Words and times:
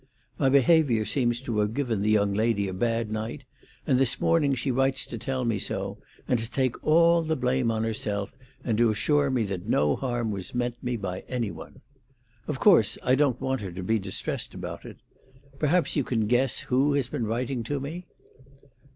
My 0.39 0.49
behaviour 0.49 1.05
seems 1.05 1.41
to 1.41 1.59
have 1.59 1.75
given 1.75 2.01
the 2.01 2.09
young 2.09 2.33
lady 2.33 2.67
a 2.67 2.73
bad 2.73 3.11
night, 3.11 3.43
and 3.85 3.99
this 3.99 4.19
morning 4.19 4.55
she 4.55 4.71
writes 4.71 5.05
to 5.05 5.17
tell 5.19 5.45
me 5.45 5.59
so, 5.59 5.99
and 6.27 6.39
to 6.39 6.49
take 6.49 6.83
all 6.83 7.21
the 7.21 7.35
blame 7.35 7.69
on 7.69 7.83
herself, 7.83 8.33
and 8.63 8.79
to 8.79 8.89
assure 8.89 9.29
me 9.29 9.43
that 9.43 9.67
no 9.69 9.95
harm 9.95 10.31
was 10.31 10.55
meant 10.55 10.81
me 10.83 10.97
by 10.97 11.19
any 11.29 11.51
one. 11.51 11.81
Of 12.47 12.57
course 12.57 12.97
I 13.03 13.13
don't 13.13 13.39
want 13.39 13.61
her 13.61 13.71
to 13.71 13.83
be 13.83 13.99
distressed 13.99 14.55
about 14.55 14.85
it. 14.85 14.97
Perhaps 15.59 15.95
you 15.95 16.03
can 16.03 16.25
guess 16.25 16.61
who 16.61 16.93
has 16.95 17.07
been 17.07 17.27
writing 17.27 17.61
to 17.65 17.79
me." 17.79 18.07